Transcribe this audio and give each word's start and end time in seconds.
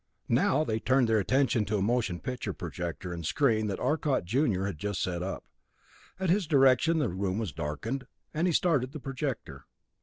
Now 0.29 0.63
they 0.63 0.79
turned 0.79 1.07
their 1.07 1.19
attention 1.19 1.63
to 1.65 1.77
a 1.77 1.81
motion 1.83 2.19
picture 2.19 2.53
projector 2.53 3.13
and 3.13 3.23
screen 3.23 3.67
that 3.67 3.79
Arcot 3.79 4.25
junior 4.25 4.65
had 4.65 4.79
just 4.79 4.99
set 4.99 5.21
up. 5.21 5.45
At 6.19 6.31
his 6.31 6.47
direction 6.47 6.97
the 6.97 7.07
room 7.09 7.37
was 7.37 7.53
darkened; 7.53 8.07
and 8.33 8.47
he 8.47 8.51
started 8.51 8.93
the 8.93 8.99
projector. 8.99 9.67